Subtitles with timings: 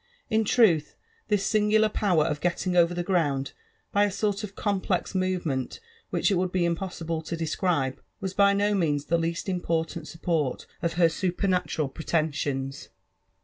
[0.31, 0.95] In truth,
[1.27, 3.51] this singular power of getting over th« gi'ound
[3.91, 8.53] by a sort of complex movement which it would be impossible to describe, was by
[8.53, 12.89] no means the least important support of her super* paturel pretensions.